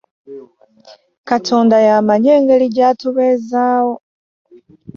[1.29, 3.93] Katonda y'amanyi engeri gy'atubeezaawo.